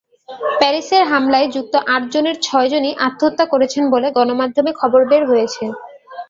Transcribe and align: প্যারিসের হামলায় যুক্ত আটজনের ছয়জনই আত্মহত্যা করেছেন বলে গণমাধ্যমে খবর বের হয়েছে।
প্যারিসের 0.59 1.03
হামলায় 1.11 1.47
যুক্ত 1.55 1.73
আটজনের 1.95 2.37
ছয়জনই 2.41 2.93
আত্মহত্যা 3.07 3.45
করেছেন 3.53 3.83
বলে 3.93 4.07
গণমাধ্যমে 4.17 4.71
খবর 4.79 5.01
বের 5.09 5.23
হয়েছে। 5.29 5.63